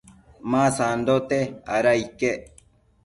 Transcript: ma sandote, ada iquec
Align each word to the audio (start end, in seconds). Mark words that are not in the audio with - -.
ma 0.49 0.63
sandote, 0.77 1.39
ada 1.75 1.91
iquec 2.05 2.39